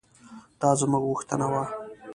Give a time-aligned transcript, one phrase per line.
[0.59, 1.63] دا زموږ غوښتنه وه.